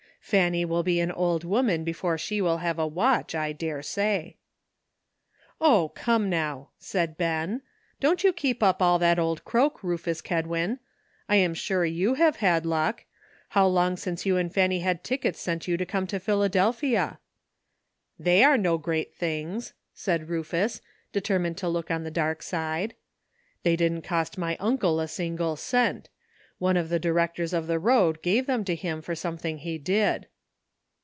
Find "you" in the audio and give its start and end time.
8.23-8.31, 11.85-12.13, 14.25-14.37, 15.67-15.75